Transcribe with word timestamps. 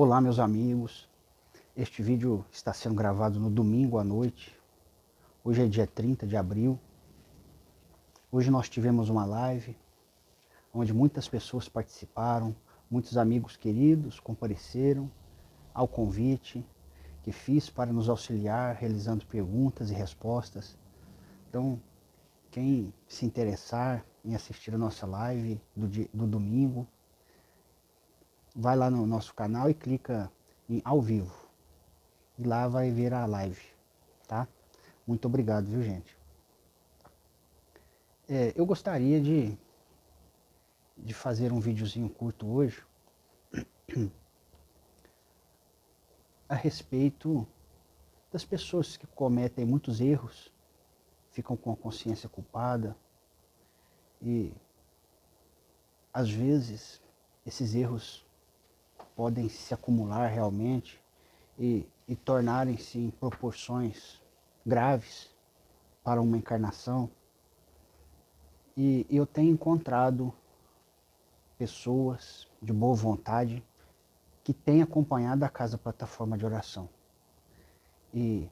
Olá, 0.00 0.20
meus 0.20 0.38
amigos. 0.38 1.08
Este 1.76 2.04
vídeo 2.04 2.44
está 2.52 2.72
sendo 2.72 2.94
gravado 2.94 3.40
no 3.40 3.50
domingo 3.50 3.98
à 3.98 4.04
noite. 4.04 4.56
Hoje 5.42 5.64
é 5.64 5.66
dia 5.66 5.88
30 5.88 6.24
de 6.24 6.36
abril. 6.36 6.78
Hoje 8.30 8.48
nós 8.48 8.68
tivemos 8.68 9.08
uma 9.08 9.24
live 9.26 9.76
onde 10.72 10.94
muitas 10.94 11.28
pessoas 11.28 11.68
participaram, 11.68 12.54
muitos 12.88 13.18
amigos 13.18 13.56
queridos 13.56 14.20
compareceram 14.20 15.10
ao 15.74 15.88
convite 15.88 16.64
que 17.24 17.32
fiz 17.32 17.68
para 17.68 17.92
nos 17.92 18.08
auxiliar 18.08 18.76
realizando 18.76 19.26
perguntas 19.26 19.90
e 19.90 19.94
respostas. 19.94 20.78
Então, 21.50 21.82
quem 22.52 22.94
se 23.08 23.26
interessar 23.26 24.06
em 24.24 24.36
assistir 24.36 24.72
a 24.72 24.78
nossa 24.78 25.04
live 25.08 25.60
do, 25.74 25.88
dia, 25.88 26.08
do 26.14 26.24
domingo, 26.24 26.86
vai 28.58 28.74
lá 28.74 28.90
no 28.90 29.06
nosso 29.06 29.32
canal 29.34 29.70
e 29.70 29.74
clica 29.74 30.28
em 30.68 30.82
ao 30.84 31.00
vivo. 31.00 31.32
E 32.36 32.42
lá 32.42 32.66
vai 32.66 32.90
ver 32.90 33.14
a 33.14 33.24
live, 33.24 33.64
tá? 34.26 34.48
Muito 35.06 35.26
obrigado, 35.26 35.66
viu, 35.66 35.80
gente? 35.80 36.18
É, 38.28 38.52
eu 38.56 38.66
gostaria 38.66 39.20
de, 39.20 39.56
de 40.96 41.14
fazer 41.14 41.52
um 41.52 41.60
videozinho 41.60 42.10
curto 42.10 42.48
hoje 42.48 42.84
a 46.48 46.54
respeito 46.56 47.46
das 48.32 48.44
pessoas 48.44 48.96
que 48.96 49.06
cometem 49.06 49.64
muitos 49.64 50.00
erros, 50.00 50.52
ficam 51.30 51.56
com 51.56 51.72
a 51.72 51.76
consciência 51.76 52.28
culpada 52.28 52.96
e 54.20 54.52
às 56.12 56.28
vezes 56.28 57.00
esses 57.46 57.74
erros 57.74 58.27
podem 59.18 59.48
se 59.48 59.74
acumular 59.74 60.28
realmente 60.28 61.02
e, 61.58 61.84
e 62.06 62.14
tornarem-se 62.14 63.00
em 63.00 63.10
proporções 63.10 64.22
graves 64.64 65.28
para 66.04 66.22
uma 66.22 66.36
encarnação. 66.36 67.10
E 68.76 69.04
eu 69.10 69.26
tenho 69.26 69.50
encontrado 69.50 70.32
pessoas 71.58 72.46
de 72.62 72.72
boa 72.72 72.94
vontade 72.94 73.60
que 74.44 74.54
têm 74.54 74.82
acompanhado 74.82 75.44
a 75.44 75.48
Casa 75.48 75.76
Plataforma 75.76 76.38
de 76.38 76.46
Oração. 76.46 76.88
E, 78.14 78.48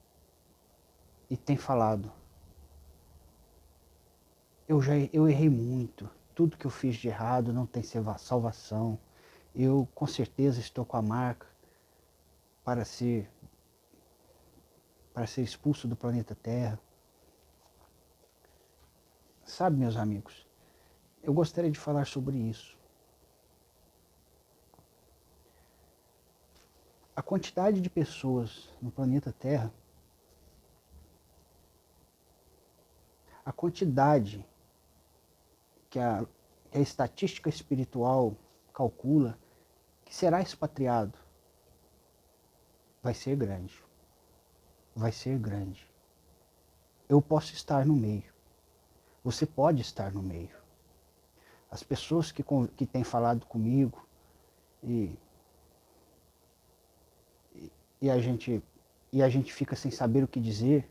e 1.30 1.36
tem 1.36 1.56
falado, 1.56 2.12
eu 4.66 4.82
já 4.82 4.94
eu 5.12 5.28
errei 5.28 5.48
muito, 5.48 6.10
tudo 6.34 6.56
que 6.56 6.66
eu 6.66 6.72
fiz 6.72 6.96
de 6.96 7.06
errado 7.06 7.52
não 7.52 7.66
tem 7.66 7.84
salvação, 7.84 8.98
eu 9.56 9.88
com 9.94 10.06
certeza 10.06 10.60
estou 10.60 10.84
com 10.84 10.98
a 10.98 11.02
marca 11.02 11.46
para 12.62 12.84
ser 12.84 13.30
para 15.14 15.26
ser 15.26 15.40
expulso 15.40 15.88
do 15.88 15.96
planeta 15.96 16.34
Terra. 16.34 16.78
Sabe, 19.42 19.74
meus 19.74 19.96
amigos, 19.96 20.46
eu 21.22 21.32
gostaria 21.32 21.70
de 21.70 21.78
falar 21.78 22.06
sobre 22.06 22.36
isso. 22.36 22.76
A 27.14 27.22
quantidade 27.22 27.80
de 27.80 27.88
pessoas 27.88 28.68
no 28.82 28.90
planeta 28.90 29.32
Terra, 29.32 29.72
a 33.42 33.52
quantidade 33.52 34.44
que 35.88 35.98
a, 35.98 36.26
que 36.70 36.76
a 36.76 36.80
estatística 36.82 37.48
espiritual 37.48 38.36
calcula 38.74 39.38
que 40.06 40.14
será 40.14 40.40
expatriado 40.40 41.18
vai 43.02 43.12
ser 43.12 43.36
grande. 43.36 43.84
Vai 44.94 45.12
ser 45.12 45.38
grande. 45.38 45.86
Eu 47.08 47.20
posso 47.20 47.52
estar 47.52 47.84
no 47.84 47.94
meio. 47.94 48.32
Você 49.22 49.44
pode 49.44 49.82
estar 49.82 50.12
no 50.12 50.22
meio. 50.22 50.56
As 51.70 51.82
pessoas 51.82 52.30
que, 52.32 52.44
que 52.76 52.86
têm 52.86 53.04
falado 53.04 53.44
comigo 53.46 54.06
e, 54.82 55.18
e, 58.00 58.08
a 58.08 58.18
gente, 58.18 58.62
e 59.12 59.22
a 59.22 59.28
gente 59.28 59.52
fica 59.52 59.74
sem 59.74 59.90
saber 59.90 60.22
o 60.22 60.28
que 60.28 60.40
dizer, 60.40 60.88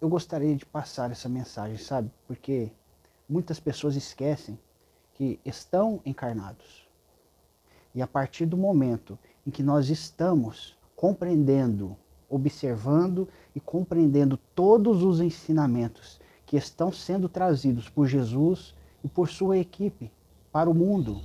eu 0.00 0.08
gostaria 0.08 0.54
de 0.54 0.66
passar 0.66 1.10
essa 1.10 1.28
mensagem, 1.28 1.78
sabe? 1.78 2.10
Porque 2.26 2.70
muitas 3.26 3.58
pessoas 3.58 3.96
esquecem 3.96 4.58
que 5.16 5.40
estão 5.46 5.98
encarnados. 6.04 6.86
E 7.94 8.02
a 8.02 8.06
partir 8.06 8.44
do 8.44 8.56
momento 8.56 9.18
em 9.46 9.50
que 9.50 9.62
nós 9.62 9.88
estamos 9.88 10.76
compreendendo, 10.94 11.96
observando 12.28 13.26
e 13.54 13.60
compreendendo 13.60 14.36
todos 14.54 15.02
os 15.02 15.20
ensinamentos 15.20 16.20
que 16.44 16.58
estão 16.58 16.92
sendo 16.92 17.30
trazidos 17.30 17.88
por 17.88 18.06
Jesus 18.06 18.74
e 19.02 19.08
por 19.08 19.30
sua 19.30 19.56
equipe 19.56 20.12
para 20.52 20.68
o 20.68 20.74
mundo, 20.74 21.22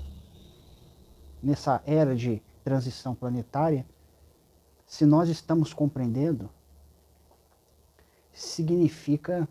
nessa 1.43 1.83
era 1.85 2.15
de 2.15 2.41
transição 2.63 3.13
planetária, 3.13 3.85
se 4.87 5.05
nós 5.05 5.27
estamos 5.27 5.73
compreendendo, 5.73 6.49
significa 8.31 9.45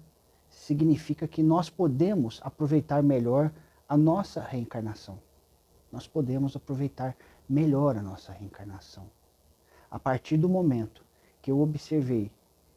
significa 0.49 1.29
que 1.29 1.43
nós 1.43 1.69
podemos 1.69 2.41
aproveitar 2.43 3.03
melhor 3.03 3.53
a 3.91 3.97
nossa 3.97 4.41
reencarnação. 4.41 5.19
Nós 5.91 6.07
podemos 6.07 6.55
aproveitar 6.55 7.17
melhor 7.49 7.97
a 7.97 8.03
nossa 8.03 8.31
reencarnação. 8.31 9.11
A 9.91 9.99
partir 9.99 10.37
do 10.37 10.49
momento 10.49 11.05
que 11.43 11.51
eu 11.51 11.61
observei 11.61 12.31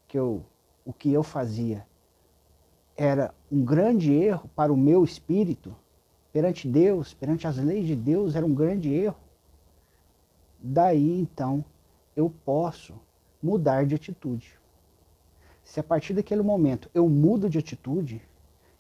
que 0.08 0.18
eu, 0.18 0.44
o 0.84 0.92
que 0.92 1.14
eu 1.14 1.22
fazia 1.22 1.86
era 2.98 3.32
um 3.52 3.64
grande 3.64 4.12
erro 4.12 4.50
para 4.56 4.74
o 4.74 4.78
meu 4.78 5.04
espírito, 5.04 5.76
perante 6.32 6.68
Deus, 6.68 7.14
perante 7.14 7.46
as 7.46 7.58
leis 7.58 7.86
de 7.86 7.96
Deus, 7.96 8.36
era 8.36 8.44
um 8.44 8.56
grande 8.56 8.92
erro. 8.92 9.20
Daí 10.60 11.20
então 11.22 11.64
eu 12.16 12.34
posso 12.44 12.96
mudar 13.40 13.86
de 13.86 13.94
atitude. 13.94 14.60
Se 15.64 15.80
a 15.80 15.84
partir 15.84 16.16
daquele 16.16 16.42
momento 16.42 16.90
eu 16.92 17.08
mudo 17.08 17.48
de 17.48 17.60
atitude, 17.60 18.20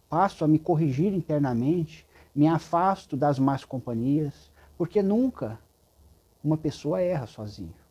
passo 0.10 0.44
a 0.44 0.48
me 0.48 0.58
corrigir 0.58 1.14
internamente, 1.14 2.08
me 2.36 2.48
afasto 2.48 3.16
das 3.16 3.38
más 3.38 3.64
companhias, 3.64 4.52
porque 4.78 5.04
nunca 5.04 5.60
uma 6.44 6.58
pessoa 6.58 7.02
erra 7.02 7.28
sozinha. 7.28 7.84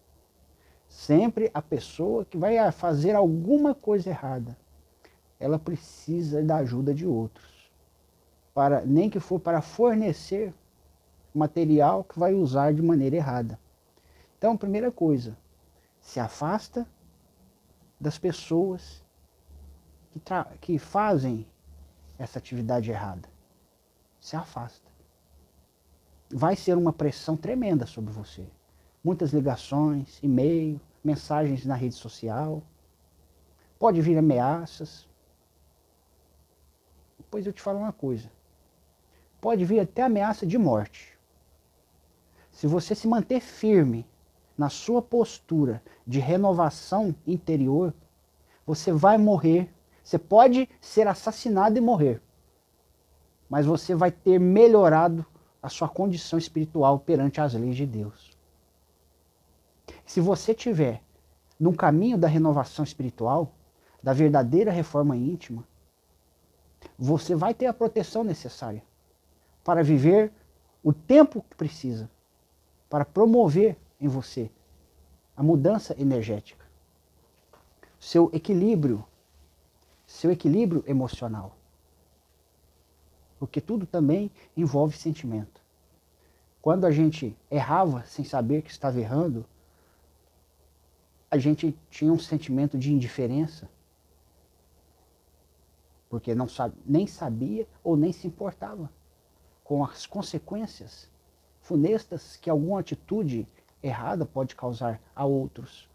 Sempre 0.89 1.51
a 1.55 1.63
pessoa 1.63 2.25
que 2.25 2.37
vai 2.37 2.71
fazer 2.73 3.15
alguma 3.15 3.75
coisa 3.75 4.11
errada, 4.11 4.57
ela 5.39 5.59
precisa 5.59 6.43
da 6.43 6.57
ajuda 6.57 6.93
de 6.93 7.07
outros. 7.07 7.71
Para, 8.53 8.85
nem 8.85 9.09
que 9.09 9.19
for 9.19 9.41
para 9.41 9.63
fornecer 9.63 10.53
material 11.35 12.05
que 12.05 12.19
vai 12.19 12.35
usar 12.35 12.75
de 12.75 12.83
maneira 12.83 13.17
errada. 13.17 13.59
Então, 14.37 14.57
primeira 14.57 14.91
coisa, 14.93 15.37
se 16.01 16.21
afasta 16.21 16.87
das 17.99 18.19
pessoas 18.19 19.03
que, 20.11 20.21
que 20.61 20.79
fazem 20.79 21.47
essa 22.19 22.39
atividade 22.39 22.91
errada 22.91 23.32
se 24.23 24.37
afasta. 24.37 24.89
Vai 26.31 26.55
ser 26.55 26.79
uma 26.79 26.93
pressão 26.93 27.37
tremenda 27.37 27.87
sobre 27.87 28.13
você. 28.13 28.47
Muitas 29.03 29.33
ligações, 29.33 30.21
e-mail, 30.23 30.81
mensagens 31.03 31.67
na 31.67 31.75
rede 31.75 31.97
social. 31.97 32.63
Pode 33.81 34.01
vir 34.01 34.17
ameaças. 34.17 35.09
Depois 37.19 37.45
eu 37.45 37.53
te 37.53 37.61
falo 37.61 37.81
uma 37.81 37.93
coisa. 37.93 38.31
Pode 39.41 39.65
vir 39.65 39.81
até 39.81 40.03
ameaça 40.03 40.47
de 40.47 40.57
morte. 40.57 41.19
Se 42.53 42.69
você 42.69 42.95
se 42.95 43.09
manter 43.09 43.41
firme 43.41 44.07
na 44.57 44.69
sua 44.69 45.03
postura 45.03 45.83
de 46.07 46.21
renovação 46.21 47.13
interior, 47.27 47.93
você 48.65 48.93
vai 48.93 49.19
morrer. 49.19 49.69
Você 50.05 50.17
pode 50.17 50.69
ser 50.81 51.09
assassinado 51.09 51.77
e 51.77 51.81
morrer 51.81 52.23
mas 53.53 53.67
você 53.67 53.95
vai 53.95 54.11
ter 54.11 54.41
melhorado 54.41 55.27
a 55.63 55.69
sua 55.69 55.87
condição 55.87 56.39
espiritual 56.39 56.99
perante 56.99 57.39
as 57.39 57.53
leis 57.53 57.77
de 57.77 57.85
Deus. 57.85 58.31
Se 60.07 60.23
você 60.23 60.55
tiver 60.55 61.03
no 61.61 61.77
caminho 61.77 62.17
da 62.17 62.27
renovação 62.27 62.83
espiritual, 62.83 63.53
da 64.03 64.15
verdadeira 64.15 64.73
reforma 64.73 65.15
íntima, 65.15 65.63
você 66.99 67.35
vai 67.35 67.53
ter 67.53 67.67
a 67.67 67.75
proteção 67.75 68.25
necessária 68.25 68.83
para 69.63 69.85
viver 69.85 70.33
o 70.83 70.91
tempo 70.91 71.45
que 71.51 71.55
precisa 71.55 72.11
para 72.89 73.05
promover 73.05 73.77
em 74.01 74.09
você 74.09 74.51
a 75.37 75.43
mudança 75.43 75.95
energética, 76.01 76.65
seu 78.01 78.31
equilíbrio, 78.33 79.05
seu 80.07 80.31
equilíbrio 80.31 80.83
emocional 80.87 81.55
porque 83.43 83.61
tudo 83.61 83.85
também 83.87 84.31
envolve 84.57 84.97
sentimento. 84.97 85.61
quando 86.61 86.85
a 86.85 86.93
gente 86.93 87.37
errava 87.51 88.05
sem 88.05 88.25
saber 88.25 88.63
que 88.63 88.71
estava 88.71 89.01
errando, 89.01 89.45
a 91.29 91.37
gente 91.37 91.77
tinha 91.91 92.13
um 92.13 92.21
sentimento 92.21 92.79
de 92.79 92.93
indiferença. 92.93 93.69
Porque 96.09 96.37
não 96.37 96.47
sabe, 96.47 96.77
nem 96.87 97.05
sabia 97.05 97.67
ou 97.83 97.97
nem 97.97 98.13
se 98.13 98.29
importava 98.29 98.89
com 99.65 99.83
as 99.83 100.07
consequências 100.07 101.11
funestas 101.63 102.37
que 102.37 102.49
alguma 102.49 102.79
atitude 102.79 103.45
errada 103.83 104.25
pode 104.25 104.55
causar 104.55 105.01
a 105.17 105.25
outros. 105.25 105.89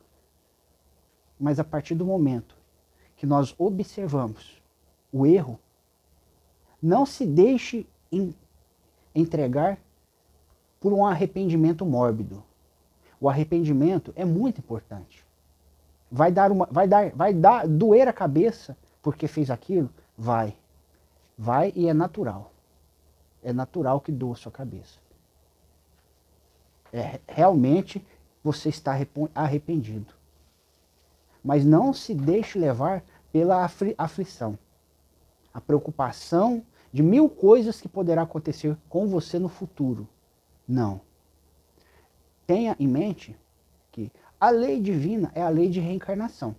Mas 1.39 1.61
a 1.61 1.63
partir 1.63 1.95
do 1.95 2.05
momento 2.05 2.57
que 3.15 3.25
nós 3.25 3.55
observamos 3.57 4.61
o 5.13 5.25
erro, 5.25 5.57
não 6.81 7.05
se 7.05 7.25
deixe 7.25 7.85
entregar 9.13 9.77
por 10.79 10.93
um 10.93 11.05
arrependimento 11.05 11.85
mórbido. 11.85 12.43
O 13.19 13.29
arrependimento 13.29 14.13
é 14.15 14.23
muito 14.23 14.59
importante. 14.59 15.25
Vai 16.09 16.31
dar 16.31 16.51
uma, 16.51 16.67
vai 16.71 16.87
dar, 16.87 17.09
vai 17.11 17.33
dar 17.33 17.67
doer 17.67 18.07
a 18.07 18.13
cabeça 18.13 18.77
porque 19.01 19.27
fez 19.27 19.49
aquilo, 19.49 19.89
vai. 20.17 20.55
Vai 21.37 21.73
e 21.75 21.87
é 21.87 21.93
natural. 21.93 22.51
É 23.43 23.51
natural 23.51 23.99
que 23.99 24.11
doa 24.11 24.33
a 24.33 24.37
sua 24.37 24.51
cabeça. 24.51 24.99
É, 26.93 27.19
realmente 27.27 28.05
você 28.43 28.69
está 28.69 28.97
arrependido. 29.35 30.13
Mas 31.43 31.65
não 31.65 31.93
se 31.93 32.13
deixe 32.13 32.57
levar 32.57 33.03
pela 33.31 33.63
afli 33.63 33.93
aflição. 33.97 34.57
A 35.57 35.61
preocupação 35.61 36.63
de 36.93 37.01
mil 37.01 37.27
coisas 37.27 37.81
que 37.81 37.89
poderá 37.89 38.21
acontecer 38.21 38.77
com 38.87 39.07
você 39.07 39.39
no 39.39 39.49
futuro. 39.49 40.07
Não. 40.67 41.01
Tenha 42.45 42.75
em 42.79 42.87
mente 42.87 43.35
que 43.91 44.11
a 44.39 44.51
lei 44.51 44.79
divina 44.79 45.31
é 45.33 45.41
a 45.41 45.49
lei 45.49 45.67
de 45.67 45.79
reencarnação. 45.79 46.55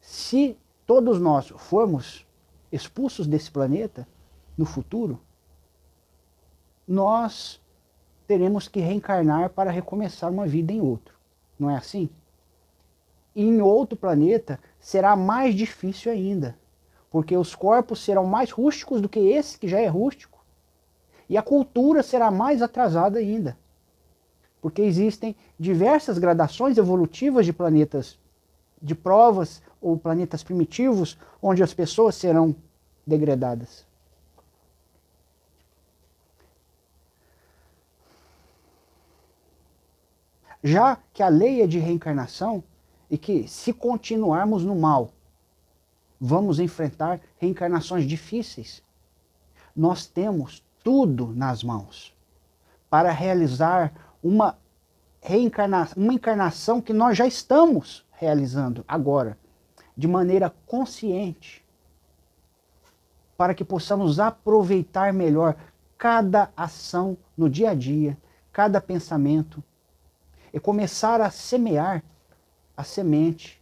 Se 0.00 0.56
todos 0.86 1.20
nós 1.20 1.48
formos 1.58 2.26
expulsos 2.72 3.26
desse 3.26 3.50
planeta 3.50 4.08
no 4.56 4.64
futuro, 4.64 5.20
nós 6.88 7.60
teremos 8.26 8.66
que 8.66 8.80
reencarnar 8.80 9.50
para 9.50 9.70
recomeçar 9.70 10.32
uma 10.32 10.46
vida 10.46 10.72
em 10.72 10.80
outro. 10.80 11.14
Não 11.58 11.68
é 11.68 11.76
assim? 11.76 12.08
E 13.34 13.44
em 13.44 13.60
outro 13.60 13.94
planeta 13.94 14.58
será 14.80 15.14
mais 15.14 15.54
difícil 15.54 16.10
ainda, 16.10 16.58
porque 17.16 17.34
os 17.34 17.54
corpos 17.54 18.00
serão 18.00 18.26
mais 18.26 18.50
rústicos 18.50 19.00
do 19.00 19.08
que 19.08 19.18
esse 19.18 19.58
que 19.58 19.66
já 19.66 19.80
é 19.80 19.86
rústico 19.86 20.38
e 21.30 21.38
a 21.38 21.42
cultura 21.42 22.02
será 22.02 22.30
mais 22.30 22.60
atrasada 22.60 23.18
ainda. 23.18 23.56
Porque 24.60 24.82
existem 24.82 25.34
diversas 25.58 26.18
gradações 26.18 26.76
evolutivas 26.76 27.46
de 27.46 27.54
planetas, 27.54 28.18
de 28.82 28.94
provas 28.94 29.62
ou 29.80 29.96
planetas 29.96 30.42
primitivos, 30.42 31.16
onde 31.40 31.62
as 31.62 31.72
pessoas 31.72 32.16
serão 32.16 32.54
degradadas. 33.06 33.86
Já 40.62 40.98
que 41.14 41.22
a 41.22 41.28
lei 41.30 41.62
é 41.62 41.66
de 41.66 41.78
reencarnação 41.78 42.62
e 43.10 43.16
que 43.16 43.48
se 43.48 43.72
continuarmos 43.72 44.62
no 44.62 44.76
mal, 44.76 45.15
vamos 46.20 46.58
enfrentar 46.58 47.20
reencarnações 47.38 48.06
difíceis. 48.06 48.82
Nós 49.74 50.06
temos 50.06 50.64
tudo 50.82 51.32
nas 51.34 51.62
mãos 51.62 52.16
para 52.88 53.10
realizar 53.10 53.92
uma 54.22 54.56
reencarnação, 55.20 56.02
uma 56.02 56.14
encarnação 56.14 56.80
que 56.80 56.92
nós 56.92 57.16
já 57.16 57.26
estamos 57.26 58.06
realizando 58.12 58.84
agora, 58.86 59.36
de 59.96 60.06
maneira 60.06 60.54
consciente, 60.66 61.64
para 63.36 63.54
que 63.54 63.64
possamos 63.64 64.18
aproveitar 64.18 65.12
melhor 65.12 65.56
cada 65.98 66.50
ação 66.56 67.16
no 67.36 67.50
dia 67.50 67.70
a 67.70 67.74
dia, 67.74 68.16
cada 68.52 68.80
pensamento, 68.80 69.62
e 70.52 70.60
começar 70.60 71.20
a 71.20 71.30
semear 71.30 72.02
a 72.76 72.84
semente, 72.84 73.55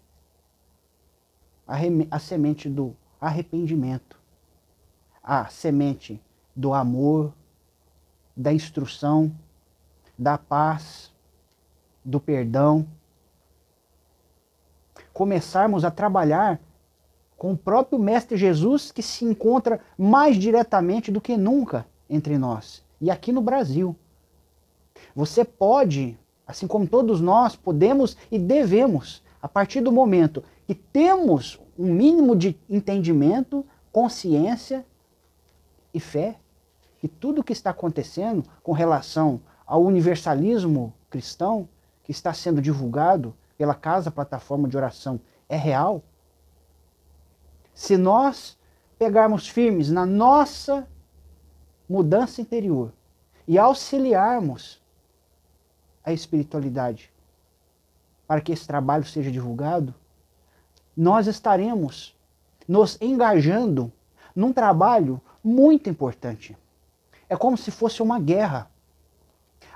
a, 1.67 1.77
a 2.11 2.19
semente 2.19 2.69
do 2.69 2.95
arrependimento, 3.21 4.19
a 5.23 5.47
semente 5.47 6.21
do 6.55 6.75
amor, 6.75 7.33
da 8.37 8.53
instrução, 8.53 9.35
da 10.19 10.37
paz, 10.37 11.13
do 12.05 12.21
perdão. 12.21 12.87
Começarmos 15.13 15.85
a 15.85 15.91
trabalhar 15.91 16.61
com 17.37 17.53
o 17.53 17.57
próprio 17.57 17.99
Mestre 17.99 18.37
Jesus 18.37 18.93
que 18.93 19.03
se 19.03 19.25
encontra 19.25 19.81
mais 19.99 20.37
diretamente 20.37 21.11
do 21.11 21.21
que 21.21 21.37
nunca 21.37 21.87
entre 22.09 22.39
nós 22.39 22.85
e 23.01 23.11
aqui 23.11 23.33
no 23.33 23.41
Brasil. 23.41 23.97
Você 25.15 25.45
pode, 25.45 26.19
assim 26.47 26.67
como 26.67 26.87
todos 26.87 27.21
nós, 27.21 27.57
podemos 27.57 28.17
e 28.31 28.39
devemos, 28.39 29.23
a 29.43 29.49
partir 29.49 29.81
do 29.81 29.93
momento 29.93 30.43
que 30.67 30.75
temos 30.75 31.61
um 31.79 31.93
mínimo 31.93 32.35
de 32.35 32.59
entendimento, 32.69 33.65
consciência 33.93 34.85
e 35.93 36.01
fé, 36.01 36.39
que 36.99 37.09
tudo 37.09 37.41
o 37.41 37.45
que 37.45 37.53
está 37.53 37.71
acontecendo 37.71 38.45
com 38.63 38.73
relação 38.73 39.41
ao 39.67 39.83
universalismo 39.83 40.93
cristão, 41.11 41.69
que 42.03 42.11
está 42.11 42.33
sendo 42.33 42.61
divulgado 42.61 43.35
pela 43.57 43.75
Casa 43.75 44.11
Plataforma 44.11 44.69
de 44.69 44.77
Oração, 44.77 45.21
é 45.49 45.57
real? 45.57 46.03
Se 47.75 47.97
nós 47.97 48.59
pegarmos 48.99 49.49
firmes 49.49 49.91
na 49.91 50.07
nossa 50.07 50.89
mudança 51.89 52.41
interior 52.41 52.93
e 53.47 53.59
auxiliarmos 53.59 54.83
a 56.03 56.13
espiritualidade 56.13 57.13
para 58.27 58.41
que 58.41 58.53
esse 58.53 58.67
trabalho 58.67 59.05
seja 59.05 59.31
divulgado, 59.31 59.95
nós 60.97 61.27
estaremos 61.27 62.15
nos 62.67 62.97
engajando 63.01 63.93
num 64.35 64.53
trabalho 64.53 65.21
muito 65.43 65.91
importante. 65.91 66.57
É 67.29 67.37
como 67.37 67.57
se 67.57 67.71
fosse 67.71 68.03
uma 68.03 68.19
guerra. 68.19 68.71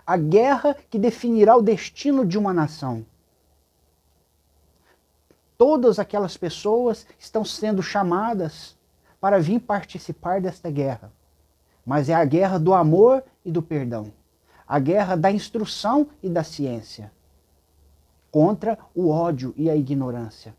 A 0.07 0.17
guerra 0.17 0.77
que 0.89 0.99
definirá 0.99 1.57
o 1.57 1.63
destino 1.63 2.25
de 2.25 2.39
uma 2.39 2.53
nação. 2.53 3.05
Todas 5.57 5.99
aquelas 5.99 6.37
pessoas 6.37 7.07
estão 7.19 7.45
sendo 7.45 7.83
chamadas 7.83 8.77
para 9.21 9.41
vir 9.41 9.61
participar 9.61 10.41
desta 10.41 10.71
guerra. 10.71 11.13
Mas 11.85 12.09
é 12.09 12.15
a 12.15 12.25
guerra 12.25 12.59
do 12.59 12.73
amor 12.73 13.25
e 13.45 13.51
do 13.51 13.63
perdão. 13.63 14.13
A 14.67 14.79
guerra 14.79 15.17
da 15.17 15.31
instrução 15.31 16.09
e 16.23 16.29
da 16.29 16.45
ciência. 16.45 17.11
Contra 18.31 18.79
o 18.95 19.09
ódio 19.09 19.53
e 19.57 19.69
a 19.69 19.75
ignorância. 19.75 20.55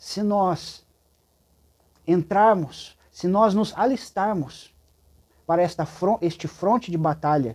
Se 0.00 0.22
nós 0.22 0.84
entrarmos 2.06 2.98
se 3.20 3.28
nós 3.28 3.52
nos 3.52 3.76
alistarmos 3.76 4.74
para 5.46 5.60
esta 5.60 5.86
este 6.22 6.48
fronte 6.48 6.90
de 6.90 6.96
batalha, 6.96 7.54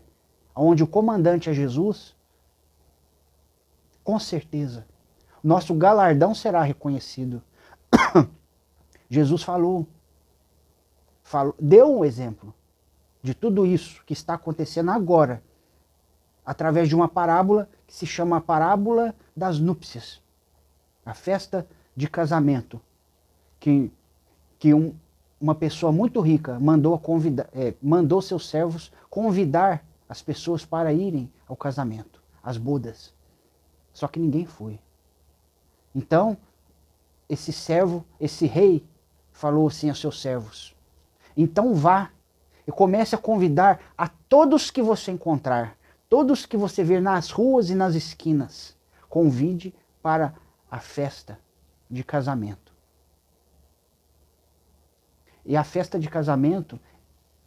onde 0.56 0.84
o 0.84 0.88
comandante 0.88 1.50
é 1.50 1.54
Jesus, 1.54 2.16
com 4.04 4.20
certeza, 4.20 4.86
nosso 5.44 5.74
galardão 5.74 6.36
será 6.36 6.62
reconhecido. 6.62 7.42
Jesus 9.10 9.42
falou, 9.42 9.88
falou, 11.24 11.56
deu 11.60 11.98
um 11.98 12.06
exemplo 12.06 12.54
de 13.24 13.34
tudo 13.34 13.66
isso 13.66 14.04
que 14.06 14.14
está 14.14 14.36
acontecendo 14.36 14.92
agora, 14.92 15.42
através 16.46 16.88
de 16.88 16.96
uma 16.96 17.08
parábola 17.08 17.68
que 17.88 17.94
se 17.96 18.06
chama 18.06 18.38
a 18.38 18.42
parábola 18.42 19.16
das 19.36 19.58
núpcias, 19.58 20.22
a 21.04 21.16
festa 21.16 21.68
de 21.96 22.08
casamento, 22.10 22.82
que, 23.60 23.92
que 24.60 24.74
um, 24.74 24.94
uma 25.40 25.56
pessoa 25.56 25.92
muito 25.92 26.20
rica 26.20 26.60
mandou, 26.60 26.98
convidar, 27.00 27.48
é, 27.54 27.74
mandou 27.82 28.22
seus 28.22 28.50
servos 28.50 28.92
convidar 29.10 29.86
as 30.10 30.22
pessoas 30.22 30.66
para 30.66 30.92
irem 30.92 31.32
ao 31.48 31.56
casamento, 31.56 32.22
às 32.44 32.58
bodas. 32.58 33.14
Só 33.94 34.08
que 34.08 34.20
ninguém 34.20 34.46
foi. 34.46 34.80
Então, 35.94 36.38
esse 37.30 37.54
servo, 37.54 38.06
esse 38.20 38.46
rei, 38.46 38.86
falou 39.32 39.68
assim 39.68 39.90
aos 39.90 40.00
seus 40.00 40.22
servos: 40.22 40.76
Então 41.36 41.74
vá 41.74 42.12
e 42.68 42.72
comece 42.72 43.16
a 43.16 43.18
convidar 43.18 43.80
a 43.98 44.08
todos 44.08 44.70
que 44.70 44.82
você 44.82 45.12
encontrar, 45.12 45.78
todos 46.10 46.46
que 46.46 46.58
você 46.58 46.84
ver 46.84 47.02
nas 47.02 47.32
ruas 47.32 47.70
e 47.70 47.76
nas 47.76 47.96
esquinas. 47.96 48.76
Convide 49.08 49.74
para 50.02 50.36
a 50.70 50.80
festa 50.80 51.40
de 51.90 52.04
casamento. 52.04 52.74
E 55.46 55.56
a 55.56 55.64
festa 55.64 56.00
de 56.00 56.10
casamento 56.10 56.80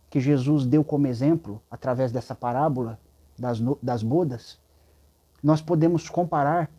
que 0.09 0.21
Jesus 0.21 0.65
deu 0.65 0.85
como 0.85 1.07
exemplo 1.07 1.61
através 1.71 2.13
dessa 2.13 2.35
parábola 2.35 2.99
das, 3.39 3.59
das 3.83 4.03
bodas, 4.03 4.59
nós 5.43 5.61
podemos 5.61 6.09
comparar 6.09 6.71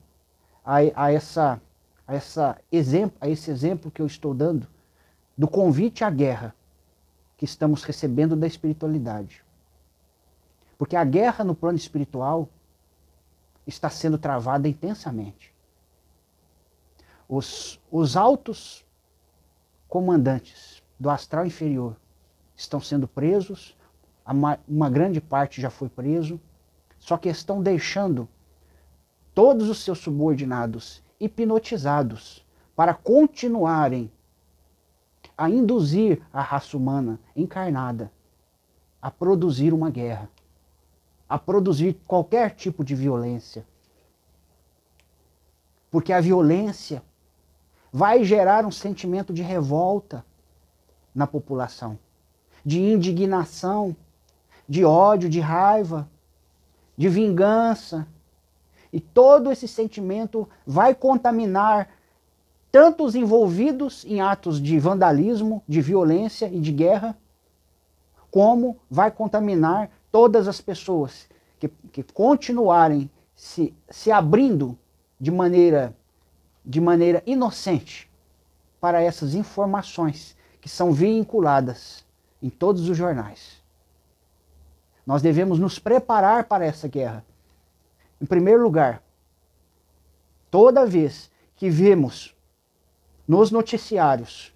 a, 0.65 0.77
a, 0.95 1.11
essa, 1.11 1.61
a, 2.07 2.15
essa 2.15 2.57
exemplo, 2.71 3.17
a 3.19 3.27
esse 3.27 3.51
exemplo 3.51 3.91
que 3.91 4.01
eu 4.01 4.05
estou 4.05 4.33
dando 4.33 4.67
do 5.37 5.47
convite 5.47 6.03
à 6.03 6.09
guerra 6.09 6.53
que 7.37 7.45
estamos 7.45 7.83
recebendo 7.83 8.35
da 8.35 8.47
espiritualidade. 8.47 9.43
Porque 10.77 10.95
a 10.95 11.03
guerra 11.03 11.43
no 11.43 11.55
plano 11.55 11.77
espiritual 11.77 12.49
está 13.65 13.89
sendo 13.89 14.17
travada 14.17 14.67
intensamente. 14.67 15.53
Os, 17.29 17.79
os 17.91 18.17
altos 18.17 18.83
comandantes 19.88 20.81
do 21.00 21.12
astral 21.12 21.45
inferior 21.45 21.95
estão 22.55 22.81
sendo 22.81 23.07
presos, 23.07 23.77
uma 24.67 24.89
grande 24.89 25.21
parte 25.21 25.62
já 25.62 25.69
foi 25.69 25.89
preso, 25.89 26.41
só 26.98 27.17
que 27.17 27.29
estão 27.29 27.62
deixando 27.62 28.27
todos 29.33 29.69
os 29.69 29.83
seus 29.83 30.00
subordinados 30.00 31.03
hipnotizados 31.19 32.43
para 32.75 32.95
continuarem 32.95 34.12
a 35.38 35.50
induzir 35.50 36.21
a 36.33 36.41
raça 36.41 36.75
humana 36.75 37.19
encarnada 37.36 38.12
a 39.01 39.09
produzir 39.09 39.74
uma 39.74 39.89
guerra, 39.89 40.29
a 41.27 41.38
produzir 41.38 41.93
qualquer 42.05 42.55
tipo 42.55 42.83
de 42.83 42.95
violência. 42.95 43.65
Porque 45.89 46.12
a 46.12 46.19
violência 46.19 47.03
vai 47.91 48.24
gerar 48.24 48.65
um 48.65 48.72
sentimento 48.72 49.34
de 49.34 49.41
revolta 49.41 50.25
na 51.13 51.25
população, 51.25 51.98
de 52.63 52.79
indignação, 52.79 53.96
de 54.67 54.86
ódio, 54.86 55.29
de 55.29 55.39
raiva, 55.39 56.08
de 56.96 57.10
vingança. 57.10 58.08
E 58.91 59.00
todo 59.00 59.51
esse 59.51 59.67
sentimento 59.67 60.48
vai 60.65 60.93
contaminar 60.93 61.89
tanto 62.72 63.03
os 63.03 63.15
envolvidos 63.15 64.05
em 64.05 64.22
atos 64.22 64.62
de 64.62 64.77
vandalismo, 64.79 65.63
de 65.67 65.81
violência 65.81 66.48
e 66.48 66.60
de 66.60 66.72
guerra, 66.72 67.17
como 68.29 68.77
vai 68.89 69.10
contaminar 69.10 69.89
todas 70.12 70.48
as 70.48 70.62
pessoas 70.62 71.27
que, 71.60 71.67
que 71.91 72.03
continuarem 72.03 73.10
se, 73.36 73.74
se 73.89 74.12
abrindo 74.12 74.77
de 75.19 75.31
maneira, 75.31 75.96
de 76.65 76.79
maneira 76.79 77.23
inocente 77.25 78.09
para 78.79 79.01
essas 79.01 79.33
informações 79.33 80.35
que 80.61 80.69
são 80.69 80.91
vinculadas 80.91 82.05
em 82.41 82.49
todos 82.49 82.89
os 82.89 82.97
jornais. 82.97 83.61
Nós 85.05 85.21
devemos 85.21 85.59
nos 85.59 85.79
preparar 85.79 86.45
para 86.45 86.65
essa 86.65 86.87
guerra. 86.87 87.25
Em 88.21 88.25
primeiro 88.25 88.61
lugar, 88.61 89.01
toda 90.51 90.85
vez 90.85 91.31
que 91.55 91.69
vemos 91.69 92.35
nos 93.27 93.51
noticiários 93.51 94.53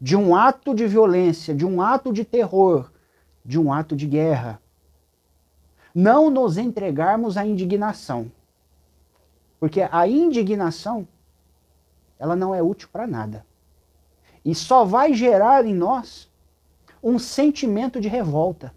de 0.00 0.16
um 0.16 0.34
ato 0.34 0.74
de 0.74 0.86
violência, 0.86 1.54
de 1.54 1.64
um 1.64 1.80
ato 1.80 2.12
de 2.12 2.24
terror, 2.24 2.90
de 3.44 3.58
um 3.58 3.72
ato 3.72 3.94
de 3.94 4.06
guerra. 4.06 4.60
Não 5.94 6.28
nos 6.28 6.56
entregarmos 6.56 7.36
à 7.36 7.46
indignação. 7.46 8.30
Porque 9.62 9.80
a 9.92 10.08
indignação, 10.08 11.06
ela 12.18 12.34
não 12.34 12.52
é 12.52 12.60
útil 12.60 12.88
para 12.92 13.06
nada. 13.06 13.46
E 14.44 14.56
só 14.56 14.84
vai 14.84 15.14
gerar 15.14 15.64
em 15.64 15.72
nós 15.72 16.28
um 17.00 17.16
sentimento 17.16 18.00
de 18.00 18.08
revolta. 18.08 18.74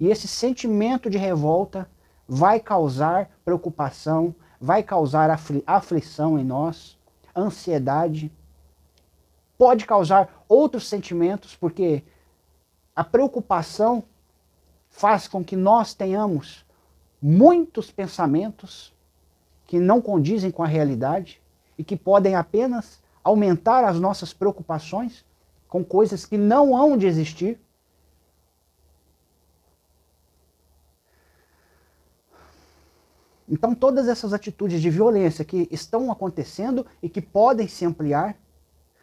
E 0.00 0.08
esse 0.08 0.26
sentimento 0.26 1.10
de 1.10 1.18
revolta 1.18 1.86
vai 2.26 2.58
causar 2.58 3.28
preocupação, 3.44 4.34
vai 4.58 4.82
causar 4.82 5.28
afli 5.28 5.62
aflição 5.66 6.38
em 6.38 6.44
nós, 6.46 6.98
ansiedade, 7.36 8.32
pode 9.58 9.84
causar 9.84 10.42
outros 10.48 10.88
sentimentos, 10.88 11.54
porque 11.54 12.02
a 12.96 13.04
preocupação 13.04 14.02
faz 14.88 15.28
com 15.28 15.44
que 15.44 15.56
nós 15.56 15.92
tenhamos 15.92 16.64
muitos 17.20 17.90
pensamentos 17.90 18.98
que 19.70 19.78
não 19.78 20.02
condizem 20.02 20.50
com 20.50 20.64
a 20.64 20.66
realidade 20.66 21.40
e 21.78 21.84
que 21.84 21.94
podem 21.96 22.34
apenas 22.34 22.98
aumentar 23.22 23.84
as 23.84 24.00
nossas 24.00 24.32
preocupações 24.32 25.24
com 25.68 25.84
coisas 25.84 26.26
que 26.26 26.36
não 26.36 26.76
hão 26.76 26.98
de 26.98 27.06
existir. 27.06 27.56
Então, 33.48 33.72
todas 33.72 34.08
essas 34.08 34.32
atitudes 34.32 34.82
de 34.82 34.90
violência 34.90 35.44
que 35.44 35.68
estão 35.70 36.10
acontecendo 36.10 36.84
e 37.00 37.08
que 37.08 37.22
podem 37.22 37.68
se 37.68 37.84
ampliar 37.84 38.36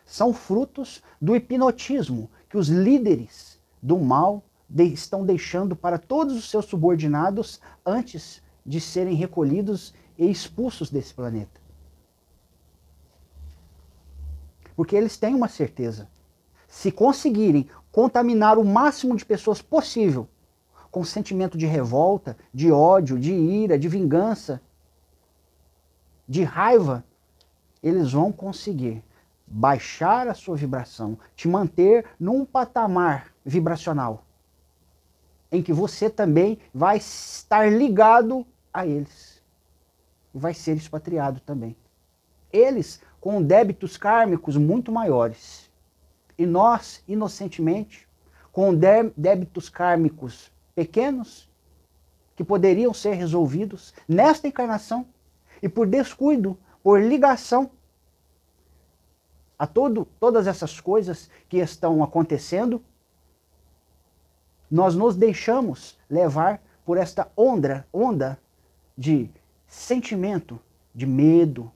são 0.05 0.33
frutos 0.33 1.01
do 1.21 1.33
hipnotismo 1.33 2.29
que 2.49 2.57
os 2.57 2.67
líderes 2.67 3.57
do 3.81 3.97
mal 3.97 4.43
estão 4.69 5.25
deixando 5.25 5.77
para 5.77 5.97
todos 5.97 6.35
os 6.35 6.49
seus 6.49 6.65
subordinados 6.65 7.61
antes 7.85 8.43
de 8.65 8.81
serem 8.81 9.15
recolhidos 9.15 9.93
e 10.17 10.29
expulsos 10.29 10.89
desse 10.89 11.13
planeta. 11.13 11.61
Porque 14.75 14.95
eles 14.95 15.17
têm 15.17 15.35
uma 15.35 15.47
certeza. 15.47 16.09
Se 16.67 16.91
conseguirem 16.91 17.69
contaminar 17.91 18.57
o 18.57 18.65
máximo 18.65 19.15
de 19.15 19.25
pessoas 19.25 19.61
possível 19.61 20.27
com 20.91 21.03
sentimento 21.03 21.57
de 21.57 21.65
revolta, 21.65 22.37
de 22.53 22.71
ódio, 22.71 23.19
de 23.19 23.33
ira, 23.33 23.77
de 23.77 23.87
vingança, 23.87 24.61
de 26.27 26.43
raiva, 26.43 27.03
eles 27.81 28.11
vão 28.11 28.31
conseguir 28.31 29.03
baixar 29.45 30.27
a 30.27 30.33
sua 30.33 30.55
vibração, 30.55 31.17
te 31.35 31.47
manter 31.47 32.05
num 32.19 32.43
patamar 32.45 33.33
vibracional 33.45 34.27
em 35.51 35.61
que 35.61 35.73
você 35.73 36.09
também 36.09 36.59
vai 36.73 36.97
estar 36.97 37.71
ligado 37.71 38.45
a 38.73 38.85
eles. 38.85 39.26
Vai 40.37 40.53
ser 40.53 40.77
expatriado 40.77 41.39
também. 41.39 41.75
Eles 42.53 43.01
com 43.19 43.41
débitos 43.41 43.97
kármicos 43.97 44.55
muito 44.55 44.91
maiores. 44.91 45.71
E 46.37 46.45
nós, 46.45 47.03
inocentemente, 47.07 48.07
com 48.51 48.73
débitos 49.15 49.69
kármicos 49.69 50.51
pequenos 50.75 51.49
que 52.35 52.43
poderiam 52.43 52.93
ser 52.93 53.13
resolvidos 53.13 53.93
nesta 54.07 54.47
encarnação 54.47 55.07
e 55.61 55.67
por 55.67 55.87
descuido, 55.87 56.57
por 56.83 57.01
ligação 57.01 57.71
a 59.57 59.65
todo, 59.65 60.05
todas 60.19 60.45
essas 60.45 60.79
coisas 60.79 61.31
que 61.49 61.57
estão 61.57 62.03
acontecendo, 62.03 62.83
nós 64.69 64.95
nos 64.95 65.15
deixamos 65.15 65.97
levar 66.07 66.61
por 66.85 66.97
esta 66.97 67.31
onda, 67.35 67.87
onda 67.91 68.39
de 68.95 69.29
sentimento 69.67 70.59
de 70.95 71.05
medo, 71.05 71.71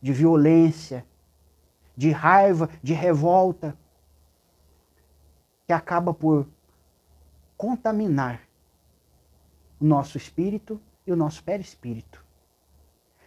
de 0.00 0.12
violência, 0.12 1.04
de 1.96 2.10
raiva, 2.10 2.68
de 2.82 2.92
revolta, 2.92 3.76
que 5.66 5.72
acaba 5.72 6.12
por 6.12 6.46
contaminar 7.56 8.42
o 9.80 9.84
nosso 9.84 10.18
espírito 10.18 10.80
e 11.06 11.12
o 11.12 11.16
nosso 11.16 11.42
perispírito. 11.42 12.22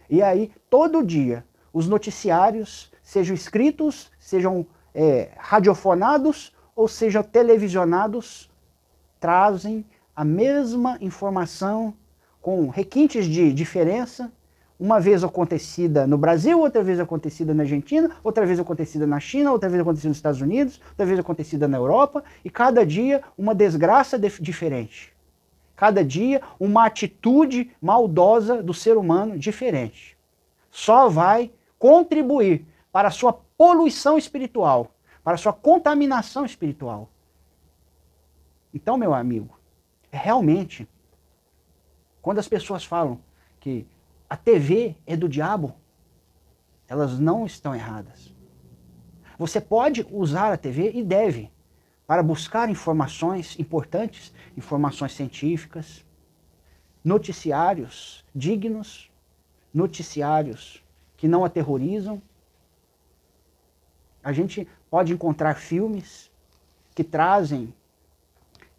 E 0.08 0.22
aí, 0.22 0.52
todo 0.70 1.04
dia, 1.04 1.44
os 1.72 1.86
noticiários, 1.86 2.92
sejam 3.02 3.34
escritos, 3.34 4.10
sejam 4.18 4.66
é, 4.94 5.32
radiofonados 5.36 6.54
ou 6.74 6.88
sejam 6.88 7.22
televisionados, 7.22 8.50
trazem 9.20 9.84
a 10.14 10.24
mesma 10.24 10.96
informação 11.00 11.94
com 12.40 12.68
requintes 12.68 13.26
de 13.26 13.52
diferença, 13.52 14.32
uma 14.78 15.00
vez 15.00 15.24
acontecida 15.24 16.06
no 16.06 16.16
Brasil, 16.16 16.60
outra 16.60 16.84
vez 16.84 17.00
acontecida 17.00 17.52
na 17.52 17.64
Argentina, 17.64 18.14
outra 18.22 18.46
vez 18.46 18.60
acontecida 18.60 19.06
na 19.06 19.18
China, 19.18 19.50
outra 19.50 19.68
vez 19.68 19.80
acontecida 19.82 20.08
nos 20.08 20.18
Estados 20.18 20.40
Unidos, 20.40 20.80
outra 20.90 21.04
vez 21.04 21.18
acontecida 21.18 21.66
na 21.66 21.76
Europa, 21.76 22.22
e 22.44 22.50
cada 22.50 22.86
dia 22.86 23.22
uma 23.36 23.54
desgraça 23.54 24.18
diferente. 24.18 25.12
Cada 25.74 26.04
dia 26.04 26.42
uma 26.60 26.86
atitude 26.86 27.72
maldosa 27.80 28.62
do 28.62 28.72
ser 28.72 28.96
humano 28.96 29.36
diferente. 29.36 30.16
Só 30.70 31.08
vai 31.08 31.50
contribuir 31.78 32.64
para 32.92 33.08
a 33.08 33.12
sua 33.12 33.32
poluição 33.32 34.16
espiritual, 34.16 34.92
para 35.24 35.34
a 35.34 35.38
sua 35.38 35.52
contaminação 35.52 36.44
espiritual. 36.44 37.10
Então, 38.72 38.96
meu 38.96 39.14
amigo, 39.14 39.58
realmente, 40.10 40.88
quando 42.28 42.40
as 42.40 42.48
pessoas 42.48 42.84
falam 42.84 43.18
que 43.58 43.86
a 44.28 44.36
TV 44.36 44.94
é 45.06 45.16
do 45.16 45.26
diabo, 45.26 45.74
elas 46.86 47.18
não 47.18 47.46
estão 47.46 47.74
erradas. 47.74 48.34
Você 49.38 49.62
pode 49.62 50.06
usar 50.10 50.52
a 50.52 50.58
TV 50.58 50.92
e 50.92 51.02
deve 51.02 51.50
para 52.06 52.22
buscar 52.22 52.68
informações 52.68 53.58
importantes, 53.58 54.30
informações 54.58 55.14
científicas, 55.14 56.04
noticiários 57.02 58.26
dignos, 58.34 59.10
noticiários 59.72 60.84
que 61.16 61.26
não 61.26 61.46
aterrorizam. 61.46 62.20
A 64.22 64.34
gente 64.34 64.68
pode 64.90 65.14
encontrar 65.14 65.54
filmes 65.54 66.30
que 66.94 67.02
trazem 67.02 67.72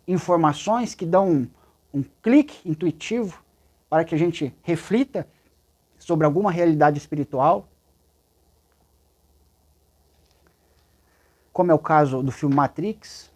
informações 0.07 0.93
que 0.93 1.03
dão 1.03 1.49
um, 1.93 2.03
clique 2.21 2.67
intuitivo 2.67 3.41
para 3.89 4.05
que 4.05 4.13
a 4.13 4.17
gente 4.17 4.55
reflita 4.63 5.27
sobre 5.97 6.25
alguma 6.25 6.51
realidade 6.51 6.97
espiritual. 6.97 7.67
Como 11.51 11.71
é 11.71 11.73
o 11.73 11.79
caso 11.79 12.23
do 12.23 12.31
filme 12.31 12.55
Matrix. 12.55 13.31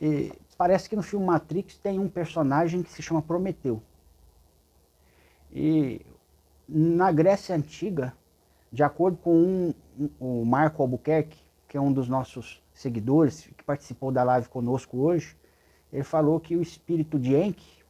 E 0.00 0.32
parece 0.56 0.88
que 0.88 0.96
no 0.96 1.02
filme 1.02 1.26
Matrix 1.26 1.78
tem 1.78 1.98
um 1.98 2.08
personagem 2.08 2.82
que 2.82 2.90
se 2.90 3.02
chama 3.02 3.22
Prometeu. 3.22 3.82
E 5.50 6.04
na 6.68 7.10
Grécia 7.10 7.54
Antiga, 7.54 8.14
de 8.70 8.82
acordo 8.82 9.16
com 9.16 9.34
um, 9.34 9.74
um, 9.98 10.42
o 10.42 10.44
Marco 10.44 10.82
Albuquerque, 10.82 11.38
que 11.66 11.76
é 11.76 11.80
um 11.80 11.92
dos 11.92 12.08
nossos 12.08 12.62
seguidores, 12.78 13.50
que 13.56 13.64
participou 13.64 14.12
da 14.12 14.22
live 14.22 14.48
conosco 14.48 14.98
hoje, 14.98 15.36
ele 15.92 16.04
falou 16.04 16.38
que 16.38 16.56
o 16.56 16.62
espírito 16.62 17.18
de 17.18 17.34
Enki, 17.34 17.82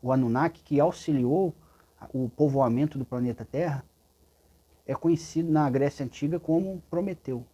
o 0.00 0.10
Anunnaki, 0.10 0.62
que 0.62 0.80
auxiliou 0.80 1.54
o 2.14 2.26
povoamento 2.30 2.98
do 2.98 3.04
planeta 3.04 3.44
Terra, 3.44 3.84
é 4.86 4.94
conhecido 4.94 5.52
na 5.52 5.68
Grécia 5.68 6.06
Antiga 6.06 6.40
como 6.40 6.82
Prometeu. 6.88 7.44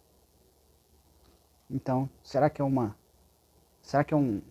Então, 1.69 2.09
será 2.23 2.49
que 2.49 2.61
é 2.61 2.65
uma 2.65 2.95
será 3.81 4.05
que 4.05 4.13
é 4.13 4.17
um, 4.17 4.41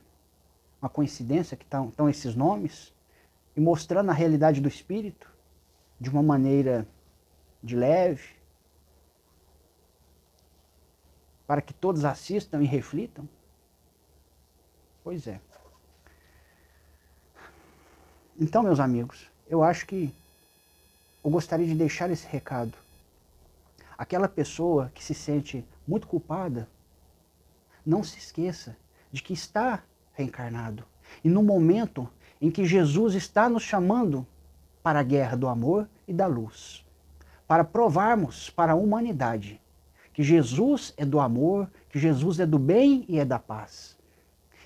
uma 0.80 0.90
coincidência 0.90 1.56
que 1.56 1.64
estão 1.64 2.08
esses 2.08 2.34
nomes 2.34 2.94
e 3.56 3.60
mostrando 3.60 4.10
a 4.10 4.14
realidade 4.14 4.60
do 4.60 4.68
espírito 4.68 5.32
de 5.98 6.10
uma 6.10 6.22
maneira 6.22 6.86
de 7.62 7.74
leve, 7.74 8.35
para 11.46 11.62
que 11.62 11.72
todos 11.72 12.04
assistam 12.04 12.62
e 12.62 12.66
reflitam? 12.66 13.28
Pois 15.04 15.26
é. 15.26 15.40
Então, 18.38 18.62
meus 18.62 18.80
amigos, 18.80 19.30
eu 19.48 19.62
acho 19.62 19.86
que 19.86 20.14
eu 21.24 21.30
gostaria 21.30 21.66
de 21.66 21.74
deixar 21.74 22.10
esse 22.10 22.26
recado. 22.26 22.74
Aquela 23.96 24.28
pessoa 24.28 24.90
que 24.94 25.02
se 25.02 25.14
sente 25.14 25.64
muito 25.86 26.06
culpada, 26.06 26.68
não 27.84 28.02
se 28.02 28.18
esqueça 28.18 28.76
de 29.10 29.22
que 29.22 29.32
está 29.32 29.82
reencarnado. 30.12 30.84
E 31.24 31.28
no 31.28 31.42
momento 31.42 32.08
em 32.40 32.50
que 32.50 32.64
Jesus 32.64 33.14
está 33.14 33.48
nos 33.48 33.62
chamando 33.62 34.26
para 34.82 35.00
a 35.00 35.04
guerra 35.04 35.36
do 35.36 35.48
amor 35.48 35.88
e 36.06 36.12
da 36.12 36.26
luz, 36.26 36.84
para 37.46 37.64
provarmos 37.64 38.50
para 38.50 38.72
a 38.72 38.76
humanidade 38.76 39.60
que 40.16 40.22
Jesus 40.22 40.94
é 40.96 41.04
do 41.04 41.20
amor, 41.20 41.70
que 41.90 41.98
Jesus 41.98 42.40
é 42.40 42.46
do 42.46 42.58
bem 42.58 43.04
e 43.06 43.18
é 43.18 43.24
da 43.26 43.38
paz. 43.38 43.98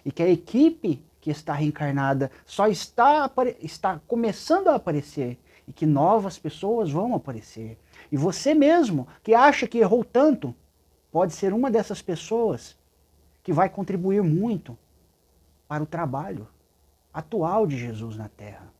E 0.04 0.12
que 0.12 0.22
a 0.22 0.28
equipe 0.28 1.04
que 1.20 1.28
está 1.28 1.52
reencarnada 1.52 2.30
só 2.46 2.68
está, 2.68 3.28
está 3.60 4.00
começando 4.06 4.68
a 4.68 4.76
aparecer 4.76 5.36
e 5.66 5.72
que 5.72 5.86
novas 5.86 6.38
pessoas 6.38 6.88
vão 6.92 7.16
aparecer. 7.16 7.76
E 8.12 8.16
você 8.16 8.54
mesmo, 8.54 9.08
que 9.24 9.34
acha 9.34 9.66
que 9.66 9.78
errou 9.78 10.04
tanto, 10.04 10.54
pode 11.10 11.32
ser 11.32 11.52
uma 11.52 11.68
dessas 11.68 12.00
pessoas 12.00 12.78
que 13.42 13.52
vai 13.52 13.68
contribuir 13.68 14.22
muito 14.22 14.78
para 15.66 15.82
o 15.82 15.86
trabalho 15.86 16.46
atual 17.12 17.66
de 17.66 17.76
Jesus 17.76 18.16
na 18.16 18.28
Terra. 18.28 18.72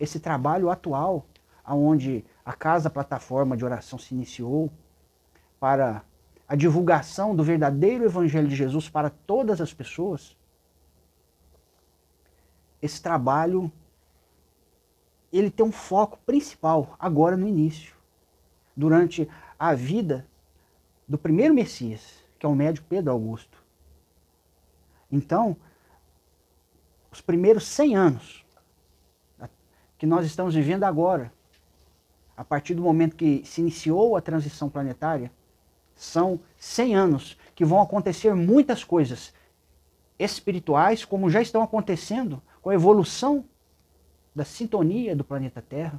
Esse 0.00 0.18
trabalho 0.18 0.68
atual, 0.68 1.26
aonde 1.64 2.24
a 2.44 2.52
casa 2.52 2.90
plataforma 2.90 3.56
de 3.56 3.64
oração 3.64 4.00
se 4.00 4.12
iniciou, 4.12 4.68
para 5.58 6.04
a 6.48 6.54
divulgação 6.54 7.34
do 7.34 7.42
verdadeiro 7.42 8.04
Evangelho 8.04 8.48
de 8.48 8.54
Jesus 8.54 8.88
para 8.88 9.10
todas 9.10 9.60
as 9.60 9.72
pessoas, 9.72 10.36
esse 12.80 13.02
trabalho 13.02 13.70
ele 15.32 15.50
tem 15.50 15.66
um 15.66 15.72
foco 15.72 16.18
principal 16.24 16.96
agora 16.98 17.36
no 17.36 17.48
início, 17.48 17.94
durante 18.76 19.28
a 19.58 19.74
vida 19.74 20.26
do 21.06 21.18
primeiro 21.18 21.54
Messias, 21.54 22.24
que 22.38 22.46
é 22.46 22.48
o 22.48 22.54
médico 22.54 22.86
Pedro 22.88 23.12
Augusto. 23.12 23.62
Então, 25.10 25.56
os 27.10 27.20
primeiros 27.20 27.64
100 27.66 27.96
anos 27.96 28.46
que 29.98 30.06
nós 30.06 30.26
estamos 30.26 30.54
vivendo 30.54 30.84
agora, 30.84 31.32
a 32.36 32.44
partir 32.44 32.74
do 32.74 32.82
momento 32.82 33.16
que 33.16 33.42
se 33.46 33.60
iniciou 33.60 34.16
a 34.16 34.20
transição 34.20 34.68
planetária, 34.68 35.32
são 35.96 36.38
100 36.58 36.94
anos 36.94 37.38
que 37.54 37.64
vão 37.64 37.80
acontecer 37.80 38.34
muitas 38.34 38.84
coisas 38.84 39.32
espirituais, 40.18 41.04
como 41.04 41.30
já 41.30 41.40
estão 41.40 41.62
acontecendo 41.62 42.40
com 42.60 42.70
a 42.70 42.74
evolução 42.74 43.44
da 44.34 44.44
sintonia 44.44 45.16
do 45.16 45.24
planeta 45.24 45.62
Terra, 45.62 45.98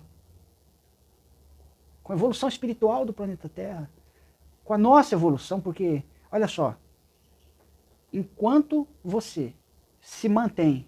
com 2.04 2.14
a 2.14 2.16
evolução 2.16 2.48
espiritual 2.48 3.04
do 3.04 3.12
planeta 3.12 3.50
Terra, 3.50 3.90
com 4.64 4.74
a 4.74 4.78
nossa 4.78 5.16
evolução, 5.16 5.60
porque, 5.60 6.04
olha 6.32 6.48
só, 6.48 6.76
enquanto 8.14 8.88
você 9.04 9.54
se 10.00 10.30
mantém 10.30 10.88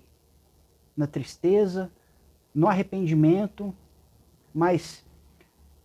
na 0.95 1.08
tristeza, 1.08 1.91
no 2.54 2.67
arrependimento, 2.67 3.74
mas 4.54 5.04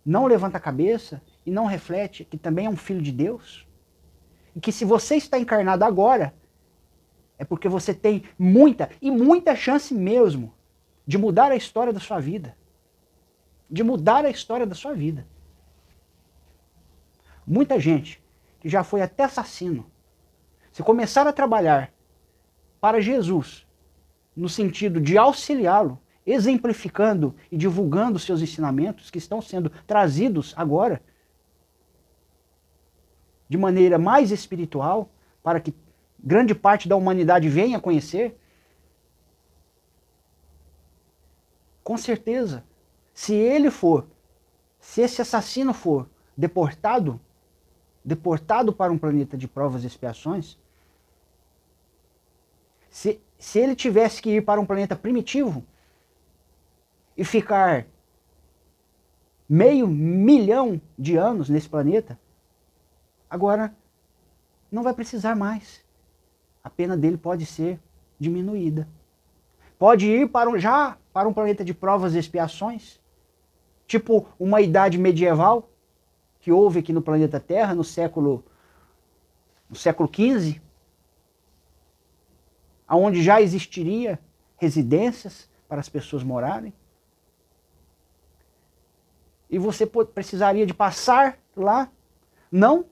não 0.05 0.25
levanta 0.25 0.57
a 0.57 0.61
cabeça 0.61 1.21
e 1.45 1.51
não 1.51 1.65
reflete 1.65 2.25
que 2.25 2.37
também 2.37 2.65
é 2.65 2.69
um 2.69 2.75
filho 2.75 3.01
de 3.01 3.11
Deus? 3.11 3.67
E 4.55 4.59
que 4.59 4.71
se 4.71 4.85
você 4.85 5.15
está 5.15 5.37
encarnado 5.37 5.83
agora, 5.83 6.33
é 7.37 7.43
porque 7.43 7.67
você 7.67 7.93
tem 7.93 8.23
muita 8.39 8.89
e 9.01 9.11
muita 9.11 9.55
chance 9.55 9.93
mesmo 9.93 10.53
de 11.05 11.17
mudar 11.17 11.51
a 11.51 11.55
história 11.55 11.93
da 11.93 11.99
sua 11.99 12.19
vida. 12.19 12.57
De 13.69 13.83
mudar 13.83 14.25
a 14.25 14.29
história 14.29 14.65
da 14.65 14.73
sua 14.73 14.93
vida. 14.93 15.27
Muita 17.45 17.79
gente 17.79 18.23
que 18.59 18.69
já 18.69 18.83
foi 18.83 19.01
até 19.01 19.23
assassino, 19.23 19.85
se 20.71 20.81
começar 20.81 21.27
a 21.27 21.33
trabalhar 21.33 21.93
para 22.81 22.99
Jesus, 22.99 23.67
no 24.35 24.49
sentido 24.49 24.99
de 24.99 25.17
auxiliá-lo, 25.17 25.99
exemplificando 26.25 27.35
e 27.51 27.57
divulgando 27.57 28.17
seus 28.17 28.41
ensinamentos 28.41 29.11
que 29.11 29.19
estão 29.19 29.41
sendo 29.41 29.69
trazidos 29.85 30.53
agora 30.57 31.01
de 33.47 33.57
maneira 33.57 33.97
mais 33.97 34.31
espiritual, 34.31 35.09
para 35.43 35.59
que 35.59 35.73
grande 36.19 36.55
parte 36.55 36.87
da 36.87 36.95
humanidade 36.95 37.47
venha 37.47 37.79
conhecer? 37.79 38.37
Com 41.83 41.97
certeza, 41.97 42.63
se 43.13 43.33
ele 43.33 43.69
for, 43.69 44.07
se 44.79 45.01
esse 45.01 45.21
assassino 45.21 45.73
for 45.73 46.09
deportado, 46.35 47.21
deportado 48.03 48.73
para 48.73 48.91
um 48.91 48.97
planeta 48.97 49.37
de 49.37 49.47
provas 49.47 49.83
e 49.83 49.87
expiações, 49.87 50.57
se, 52.89 53.21
se 53.37 53.59
ele 53.59 53.75
tivesse 53.75 54.21
que 54.21 54.31
ir 54.31 54.43
para 54.43 54.59
um 54.59 54.65
planeta 54.65 54.95
primitivo 54.95 55.63
e 57.15 57.23
ficar 57.23 57.85
meio 59.47 59.87
milhão 59.87 60.81
de 60.97 61.17
anos 61.17 61.49
nesse 61.49 61.69
planeta, 61.69 62.19
Agora, 63.35 63.75
não 64.71 64.81
vai 64.81 64.93
precisar 64.93 65.35
mais. 65.35 65.83
A 66.63 66.69
pena 66.69 66.95
dele 66.95 67.17
pode 67.17 67.45
ser 67.45 67.77
diminuída. 68.17 68.87
Pode 69.77 70.07
ir 70.09 70.29
para 70.29 70.49
um, 70.49 70.57
já 70.57 70.97
para 71.11 71.27
um 71.27 71.33
planeta 71.33 71.65
de 71.65 71.73
provas 71.73 72.15
e 72.15 72.17
expiações, 72.17 72.97
tipo 73.85 74.25
uma 74.39 74.61
idade 74.61 74.97
medieval 74.97 75.69
que 76.39 76.49
houve 76.49 76.79
aqui 76.79 76.93
no 76.93 77.01
planeta 77.01 77.37
Terra 77.37 77.75
no 77.75 77.83
século 77.83 78.41
no 79.69 79.75
século 79.75 80.09
XV, 80.09 80.61
aonde 82.87 83.21
já 83.21 83.41
existiria 83.41 84.17
residências 84.55 85.49
para 85.67 85.81
as 85.81 85.89
pessoas 85.89 86.23
morarem. 86.23 86.73
E 89.49 89.59
você 89.59 89.85
precisaria 89.85 90.65
de 90.65 90.73
passar 90.73 91.37
lá, 91.53 91.91
não 92.49 92.85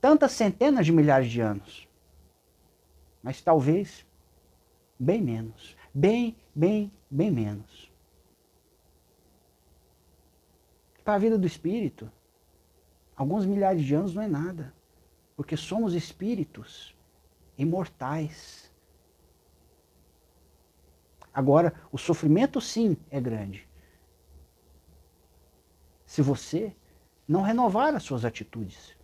tantas 0.00 0.32
centenas 0.32 0.86
de 0.86 0.92
milhares 0.92 1.30
de 1.30 1.40
anos. 1.40 1.88
Mas 3.22 3.40
talvez 3.40 4.06
bem 4.98 5.20
menos. 5.20 5.76
Bem, 5.92 6.36
bem, 6.54 6.92
bem 7.10 7.30
menos. 7.30 7.92
Para 11.04 11.14
a 11.14 11.18
vida 11.18 11.38
do 11.38 11.46
espírito, 11.46 12.10
Alguns 13.18 13.44
milhares 13.44 13.82
de 13.82 13.92
anos 13.96 14.14
não 14.14 14.22
é 14.22 14.28
nada, 14.28 14.72
porque 15.34 15.56
somos 15.56 15.92
espíritos 15.92 16.96
imortais. 17.58 18.72
Agora, 21.34 21.74
o 21.90 21.98
sofrimento 21.98 22.60
sim 22.60 22.96
é 23.10 23.20
grande. 23.20 23.68
Se 26.06 26.22
você 26.22 26.72
não 27.26 27.42
renovar 27.42 27.92
as 27.92 28.04
suas 28.04 28.24
atitudes. 28.24 28.96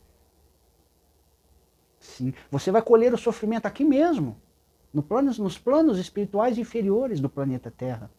Você 2.51 2.71
vai 2.71 2.83
colher 2.83 3.13
o 3.13 3.19
sofrimento 3.19 3.67
aqui 3.67 3.85
mesmo, 3.85 4.37
no 4.93 5.03
planos, 5.03 5.39
nos 5.39 5.59
planos 5.59 5.99
espirituais 5.99 6.59
inferiores 6.59 7.21
do 7.21 7.29
planeta 7.29 7.71
Terra. 7.71 8.11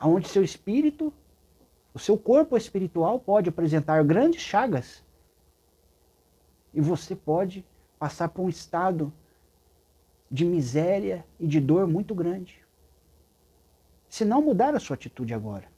Onde 0.00 0.28
seu 0.28 0.42
espírito, 0.42 1.12
o 1.92 1.98
seu 1.98 2.18
corpo 2.18 2.56
espiritual 2.56 3.18
pode 3.18 3.48
apresentar 3.48 4.02
grandes 4.04 4.42
chagas. 4.42 5.02
E 6.72 6.80
você 6.80 7.14
pode 7.14 7.64
passar 7.98 8.28
por 8.28 8.42
um 8.42 8.48
estado 8.48 9.12
de 10.30 10.44
miséria 10.44 11.24
e 11.38 11.46
de 11.46 11.60
dor 11.60 11.86
muito 11.86 12.14
grande. 12.14 12.62
Se 14.08 14.24
não 14.24 14.42
mudar 14.42 14.74
a 14.74 14.80
sua 14.80 14.94
atitude 14.94 15.32
agora. 15.32 15.72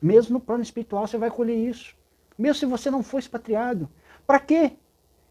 Mesmo 0.00 0.34
no 0.34 0.40
plano 0.40 0.62
espiritual 0.62 1.06
você 1.06 1.18
vai 1.18 1.30
colher 1.30 1.56
isso. 1.56 1.97
Mesmo 2.38 2.54
se 2.54 2.66
você 2.66 2.90
não 2.90 3.02
for 3.02 3.18
expatriado. 3.18 3.88
Para 4.26 4.38
quê? 4.38 4.72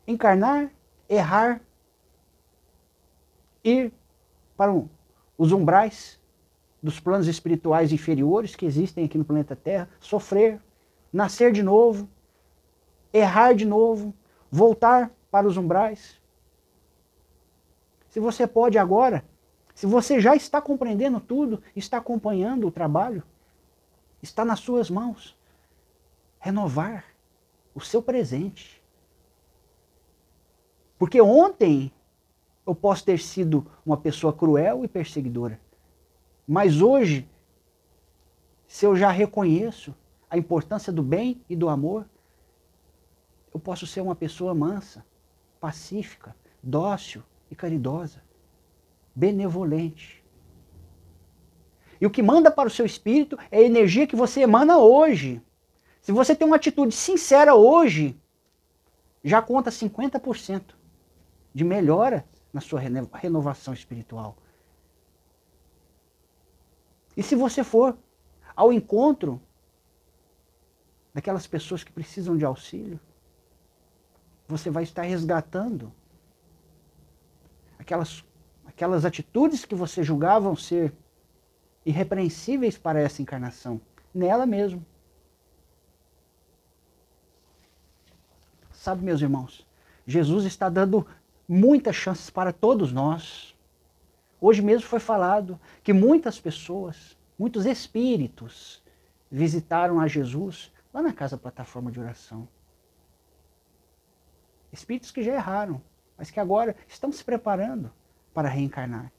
Encarnar, 0.05 0.69
errar, 1.07 1.61
ir 3.63 3.93
para 4.57 4.71
um, 4.71 4.89
os 5.37 5.51
umbrais 5.51 6.19
dos 6.83 6.99
planos 6.99 7.27
espirituais 7.27 7.91
inferiores 7.91 8.55
que 8.55 8.65
existem 8.65 9.05
aqui 9.05 9.17
no 9.17 9.25
planeta 9.25 9.55
Terra, 9.55 9.89
sofrer, 9.99 10.61
nascer 11.11 11.51
de 11.51 11.63
novo, 11.63 12.09
errar 13.13 13.53
de 13.53 13.65
novo, 13.65 14.13
voltar 14.51 15.11
para 15.31 15.47
os 15.47 15.57
umbrais. 15.57 16.21
Se 18.09 18.19
você 18.19 18.45
pode 18.45 18.77
agora, 18.77 19.23
se 19.73 19.85
você 19.85 20.19
já 20.19 20.35
está 20.35 20.61
compreendendo 20.61 21.19
tudo, 21.19 21.61
está 21.75 21.97
acompanhando 21.97 22.67
o 22.67 22.71
trabalho, 22.71 23.23
Está 24.21 24.43
nas 24.43 24.59
suas 24.59 24.89
mãos. 24.89 25.37
Renovar 26.39 27.05
o 27.73 27.81
seu 27.81 28.01
presente. 28.01 28.81
Porque 30.97 31.21
ontem 31.21 31.91
eu 32.65 32.75
posso 32.75 33.05
ter 33.05 33.19
sido 33.19 33.65
uma 33.85 33.97
pessoa 33.97 34.33
cruel 34.33 34.83
e 34.83 34.87
perseguidora. 34.87 35.59
Mas 36.47 36.81
hoje, 36.81 37.29
se 38.67 38.85
eu 38.85 38.95
já 38.95 39.09
reconheço 39.09 39.95
a 40.29 40.37
importância 40.37 40.91
do 40.91 41.01
bem 41.01 41.41
e 41.49 41.55
do 41.55 41.69
amor, 41.69 42.05
eu 43.53 43.59
posso 43.59 43.87
ser 43.87 44.01
uma 44.01 44.15
pessoa 44.15 44.53
mansa, 44.53 45.05
pacífica, 45.59 46.35
dócil 46.61 47.23
e 47.49 47.55
caridosa, 47.55 48.21
benevolente. 49.15 50.23
E 51.99 52.05
o 52.05 52.09
que 52.09 52.21
manda 52.21 52.51
para 52.51 52.67
o 52.67 52.71
seu 52.71 52.85
espírito 52.85 53.37
é 53.49 53.59
a 53.59 53.63
energia 53.63 54.05
que 54.05 54.15
você 54.15 54.41
emana 54.41 54.77
hoje. 54.77 55.41
Se 56.07 56.13
você 56.13 56.33
tem 56.33 56.47
uma 56.47 56.55
atitude 56.55 56.95
sincera 56.95 57.53
hoje, 57.53 58.17
já 59.21 59.41
conta 59.41 59.69
50% 59.69 60.73
de 61.53 61.65
melhora 61.65 62.25
na 62.53 62.61
sua 62.61 62.79
renovação 62.79 63.73
espiritual. 63.73 64.37
E 67.17 67.21
se 67.21 67.35
você 67.35 67.61
for 67.61 67.97
ao 68.55 68.71
encontro 68.71 69.41
daquelas 71.13 71.45
pessoas 71.45 71.83
que 71.83 71.91
precisam 71.91 72.37
de 72.37 72.45
auxílio, 72.45 73.01
você 74.47 74.69
vai 74.69 74.83
estar 74.83 75.01
resgatando 75.01 75.93
aquelas, 77.77 78.23
aquelas 78.65 79.03
atitudes 79.03 79.65
que 79.65 79.75
você 79.75 80.01
julgavam 80.03 80.55
ser 80.55 80.93
irrepreensíveis 81.85 82.77
para 82.77 83.01
essa 83.01 83.21
encarnação, 83.21 83.81
nela 84.13 84.45
mesmo. 84.45 84.85
Sabe, 88.87 89.03
meus 89.03 89.21
irmãos, 89.21 89.67
Jesus 90.05 90.45
está 90.45 90.69
dando 90.69 91.05
muitas 91.45 91.93
chances 91.93 92.29
para 92.29 92.53
todos 92.53 92.89
nós. 92.89 93.53
Hoje 94.39 94.61
mesmo 94.61 94.87
foi 94.87 95.01
falado 95.01 95.59
que 95.83 95.91
muitas 95.91 96.39
pessoas, 96.39 97.17
muitos 97.37 97.65
espíritos, 97.65 98.81
visitaram 99.29 99.99
a 99.99 100.07
Jesus 100.07 100.71
lá 100.93 101.01
na 101.01 101.11
casa 101.11 101.37
plataforma 101.37 101.91
de 101.91 101.99
oração. 101.99 102.47
Espíritos 104.71 105.11
que 105.11 105.21
já 105.21 105.33
erraram, 105.33 105.81
mas 106.17 106.31
que 106.31 106.39
agora 106.39 106.73
estão 106.87 107.11
se 107.11 107.25
preparando 107.25 107.91
para 108.33 108.47
reencarnar. 108.47 109.11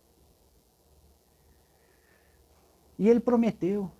E 2.98 3.06
ele 3.06 3.20
prometeu 3.20 3.92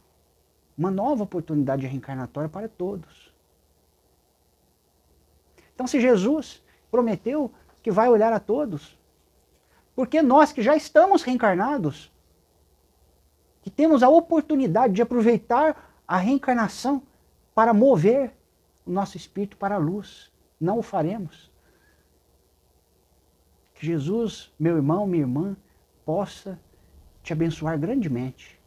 uma 0.79 0.91
nova 0.91 1.25
oportunidade 1.25 1.87
reencarnatória 1.87 2.49
para 2.49 2.71
todos. 2.71 3.28
Então, 5.79 5.87
se 5.87 6.01
Jesus 6.01 6.61
prometeu 6.91 7.53
que 7.85 7.93
vai 7.93 8.09
olhar 8.09 8.33
a 8.33 8.41
todos, 8.41 8.99
porque 9.95 10.21
nós 10.21 10.53
que 10.53 10.61
já 10.61 10.75
estamos 10.75 11.23
reencarnados, 11.23 12.11
que 13.63 13.71
temos 13.71 14.03
a 14.03 14.09
oportunidade 14.09 14.93
de 14.93 15.03
aproveitar 15.03 16.01
a 16.05 16.17
reencarnação 16.17 17.01
para 17.55 17.73
mover 17.73 18.33
o 18.85 18.91
nosso 18.91 19.17
espírito 19.17 19.57
para 19.57 19.77
a 19.77 19.79
luz, 19.79 20.33
não 20.61 20.81
o 20.81 20.83
faremos. 20.83 21.49
Que 23.73 23.87
Jesus, 23.87 24.53
meu 24.59 24.75
irmão, 24.75 25.07
minha 25.07 25.23
irmã, 25.23 25.57
possa 26.05 26.59
te 27.23 27.33
abençoar 27.33 27.79
grandemente 27.79 28.61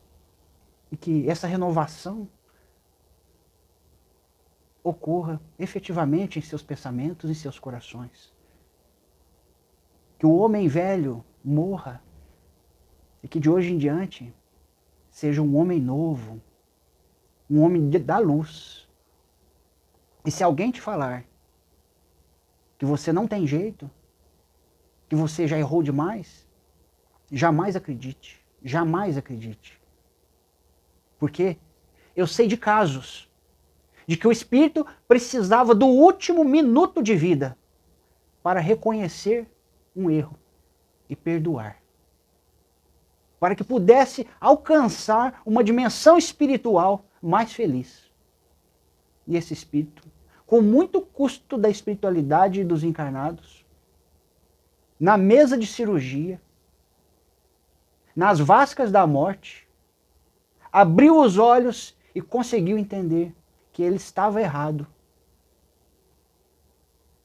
e 0.89 0.95
que 0.95 1.30
essa 1.30 1.45
renovação 1.45 2.26
ocorra 4.84 5.39
efetivamente 5.60 6.39
em 6.39 6.41
seus 6.41 6.63
pensamentos 6.63 7.30
e 7.30 7.36
seus 7.36 7.60
corações. 7.60 8.34
Que 10.17 10.26
o 10.26 10.36
homem 10.36 10.67
velho 10.67 11.24
morra 11.44 12.02
e 13.24 13.28
que 13.28 13.39
de 13.39 13.50
hoje 13.50 13.72
em 13.72 13.78
diante 13.78 14.34
seja 15.10 15.41
um 15.41 15.56
homem 15.56 15.80
novo, 15.80 16.41
um 17.50 17.62
homem 17.62 17.89
da 17.89 18.17
luz. 18.17 18.88
E 20.26 20.32
se 20.32 20.44
alguém 20.44 20.72
te 20.72 20.82
falar 20.82 21.26
que 22.78 22.86
você 22.86 23.13
não 23.13 23.28
tem 23.28 23.46
jeito, 23.46 23.89
que 25.08 25.15
você 25.15 25.48
já 25.48 25.58
errou 25.58 25.84
demais, 25.84 26.48
jamais 27.32 27.76
acredite, 27.76 28.44
jamais 28.63 29.17
acredite. 29.17 29.80
Porque 31.20 31.58
eu 32.15 32.26
sei 32.26 32.48
de 32.48 32.58
casos 32.58 33.31
de 34.12 34.17
que 34.17 34.28
o 34.28 34.32
espírito 34.32 34.86
precisava 35.08 35.74
do 35.74 35.86
último 35.86 36.43
minuto 36.43 37.02
de 37.02 37.15
vida 37.15 37.58
para 38.43 38.60
reconhecer 38.60 39.50
um 39.95 40.12
erro 40.12 40.38
e 41.10 41.15
perdoar. 41.15 41.78
Para 43.39 43.56
que 43.56 43.63
pudesse 43.63 44.28
alcançar 44.38 45.41
uma 45.45 45.63
dimensão 45.63 46.17
espiritual 46.17 47.06
mais 47.21 47.54
feliz. 47.54 48.12
E 49.26 49.38
esse 49.38 49.54
espírito, 49.54 50.06
com 50.45 50.62
muito 50.62 51.00
custo 51.00 51.58
da 51.58 51.69
espiritualidade 51.69 52.65
dos 52.65 52.84
encarnados, 52.84 53.65
na 55.00 55.15
mesa 55.15 55.58
de 55.58 55.65
cirurgia, 55.65 56.41
nas 58.13 58.41
vascas 58.41 58.91
da 58.91 59.08
morte, 59.08 59.65
abriu 60.69 61.17
os 61.17 61.38
olhos 61.38 61.97
e 62.13 62.21
conseguiu 62.21 62.78
entender 62.78 63.34
que 63.71 63.84
ele 63.84 63.95
estava 63.95 64.41
errado. 64.41 64.88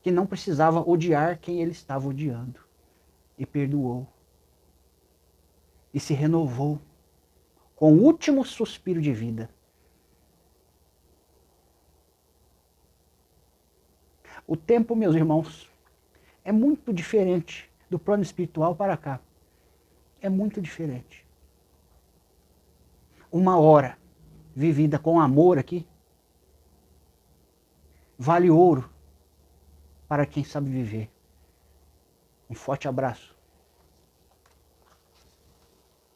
Que 0.03 0.11
não 0.11 0.27
precisava 0.27 0.81
odiar 0.81 1.39
quem 1.39 1.61
ele 1.61 1.73
estava 1.73 2.09
odiando. 2.09 2.61
E 3.39 3.45
perdoou. 3.45 4.07
E 5.93 6.01
se 6.01 6.15
renovou 6.15 6.81
com 7.75 7.93
o 7.93 8.03
último 8.03 8.45
suspiro 8.45 9.01
de 9.01 9.13
vida. 9.13 9.51
O 14.47 14.57
tempo, 14.57 14.95
meus 14.95 15.15
irmãos, 15.15 15.71
é 16.45 16.53
muito 16.53 16.93
diferente 16.93 17.71
do 17.91 17.99
plano 17.99 18.23
espiritual 18.23 18.77
para 18.77 18.97
cá. 18.97 19.21
É 20.21 20.29
muito 20.29 20.61
diferente 20.61 21.27
uma 23.31 23.59
hora 23.59 23.99
vivida 24.55 24.99
com 24.99 25.21
amor 25.21 25.59
aqui 25.59 25.87
vale 28.19 28.51
ouro 28.51 28.89
para 30.09 30.25
quem 30.27 30.45
sabe 30.45 30.71
viver. 30.71 31.11
Um 32.49 32.55
forte 32.55 32.89
abraço. 32.89 33.36